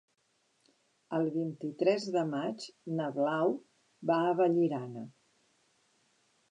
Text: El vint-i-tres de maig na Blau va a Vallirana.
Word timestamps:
El 1.17 1.27
vint-i-tres 1.35 2.07
de 2.15 2.23
maig 2.31 2.65
na 3.01 3.11
Blau 3.19 3.55
va 4.13 4.19
a 4.31 4.35
Vallirana. 4.43 5.07